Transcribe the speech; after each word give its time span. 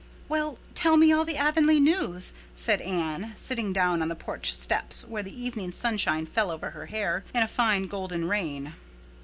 "Well, 0.27 0.57
tell 0.73 0.97
me 0.97 1.11
all 1.11 1.25
the 1.25 1.37
Avonlea 1.37 1.79
news," 1.79 2.33
said 2.55 2.81
Anne, 2.81 3.33
sitting 3.35 3.71
down 3.71 4.01
on 4.01 4.07
the 4.07 4.15
porch 4.15 4.51
steps, 4.51 5.05
where 5.05 5.21
the 5.21 5.39
evening 5.45 5.73
sunshine 5.73 6.25
fell 6.25 6.49
over 6.49 6.71
her 6.71 6.87
hair 6.87 7.23
in 7.35 7.43
a 7.43 7.47
fine 7.47 7.85
golden 7.85 8.27
rain. 8.27 8.73